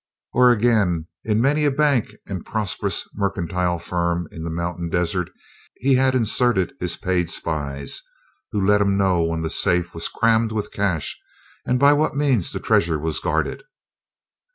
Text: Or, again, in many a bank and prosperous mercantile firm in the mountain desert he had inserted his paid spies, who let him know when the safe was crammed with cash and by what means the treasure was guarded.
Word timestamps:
Or, 0.33 0.49
again, 0.51 1.05
in 1.23 1.41
many 1.43 1.63
a 1.63 1.69
bank 1.69 2.09
and 2.25 2.43
prosperous 2.43 3.07
mercantile 3.13 3.77
firm 3.77 4.27
in 4.31 4.43
the 4.43 4.49
mountain 4.49 4.89
desert 4.89 5.29
he 5.79 5.93
had 5.93 6.15
inserted 6.15 6.73
his 6.79 6.95
paid 6.97 7.29
spies, 7.29 8.01
who 8.51 8.65
let 8.65 8.81
him 8.81 8.97
know 8.97 9.21
when 9.21 9.43
the 9.43 9.49
safe 9.51 9.93
was 9.93 10.07
crammed 10.07 10.53
with 10.53 10.71
cash 10.71 11.21
and 11.67 11.77
by 11.79 11.93
what 11.93 12.15
means 12.15 12.51
the 12.51 12.59
treasure 12.59 12.97
was 12.97 13.19
guarded. 13.19 13.61